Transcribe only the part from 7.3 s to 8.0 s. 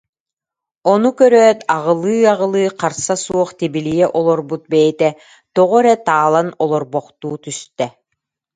түстэ